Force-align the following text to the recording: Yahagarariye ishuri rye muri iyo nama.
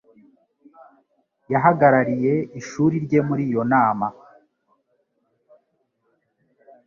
Yahagarariye 1.53 2.33
ishuri 2.59 2.95
rye 3.05 3.19
muri 3.27 3.43
iyo 3.49 3.63
nama. 3.71 4.07